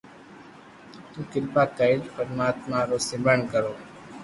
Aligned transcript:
تو 1.11 1.19
ڪرپا 1.31 1.63
ڪرين 1.77 2.01
پرماتما 2.15 2.79
رو 2.89 2.97
سمرن 3.07 3.39
ڪرو 3.51 3.73